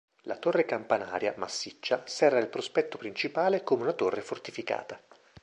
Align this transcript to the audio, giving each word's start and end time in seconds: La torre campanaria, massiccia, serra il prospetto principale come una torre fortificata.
La 0.23 0.35
torre 0.35 0.65
campanaria, 0.65 1.35
massiccia, 1.37 2.01
serra 2.07 2.39
il 2.39 2.47
prospetto 2.47 2.97
principale 2.97 3.61
come 3.61 3.83
una 3.83 3.93
torre 3.93 4.21
fortificata. 4.21 4.99